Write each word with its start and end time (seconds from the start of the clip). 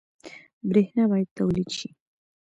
برښنا 0.69 1.03
باید 1.11 1.29
تولید 1.39 1.69
شي 1.77 1.89